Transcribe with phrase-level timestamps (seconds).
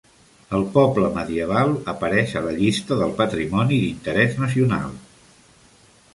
[0.59, 4.99] El poble medieval apareix a la llista del patrimoni d'interès nacional.